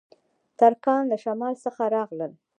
[0.59, 2.31] ترکان له شمال څخه راغلل